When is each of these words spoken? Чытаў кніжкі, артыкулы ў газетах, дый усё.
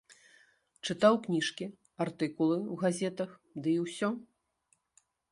Чытаў 0.91 1.17
кніжкі, 1.25 1.65
артыкулы 2.05 2.55
ў 2.59 2.77
газетах, 2.85 3.29
дый 3.67 3.75
усё. 3.85 4.09